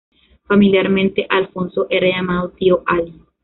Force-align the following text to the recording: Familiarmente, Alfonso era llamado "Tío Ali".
Familiarmente, 0.47 1.27
Alfonso 1.29 1.85
era 1.91 2.07
llamado 2.07 2.49
"Tío 2.57 2.81
Ali". 2.87 3.21